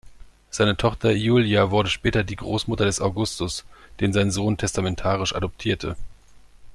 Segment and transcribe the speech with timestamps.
[0.49, 3.65] Seine Tochter Iulia wurde später die Großmutter des Augustus,
[3.99, 5.95] den sein Sohn testamentarisch adoptierte.